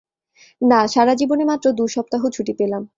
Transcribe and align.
না, 0.61 0.79
সারাজীবনে 0.87 1.43
মাত্র 1.45 1.65
দুসপ্তাহ 1.71 2.21
ছুটি 2.29 2.53
পেলাম। 2.59 2.83